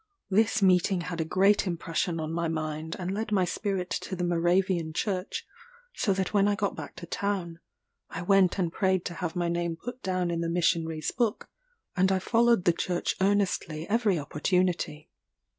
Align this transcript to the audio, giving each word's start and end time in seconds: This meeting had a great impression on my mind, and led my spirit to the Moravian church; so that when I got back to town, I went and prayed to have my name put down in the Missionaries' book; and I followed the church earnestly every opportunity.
This 0.31 0.63
meeting 0.63 1.01
had 1.01 1.21
a 1.21 1.25
great 1.25 1.67
impression 1.67 2.19
on 2.19 2.33
my 2.33 2.47
mind, 2.47 2.95
and 2.97 3.13
led 3.13 3.31
my 3.31 3.45
spirit 3.45 3.91
to 3.91 4.15
the 4.15 4.23
Moravian 4.23 4.93
church; 4.93 5.45
so 5.93 6.11
that 6.13 6.33
when 6.33 6.47
I 6.47 6.55
got 6.55 6.75
back 6.75 6.95
to 6.95 7.05
town, 7.05 7.59
I 8.09 8.23
went 8.23 8.57
and 8.57 8.73
prayed 8.73 9.05
to 9.05 9.13
have 9.13 9.35
my 9.35 9.47
name 9.47 9.75
put 9.77 10.01
down 10.01 10.31
in 10.31 10.41
the 10.41 10.49
Missionaries' 10.49 11.11
book; 11.11 11.51
and 11.95 12.11
I 12.11 12.17
followed 12.17 12.65
the 12.65 12.73
church 12.73 13.15
earnestly 13.21 13.87
every 13.89 14.17
opportunity. 14.17 15.11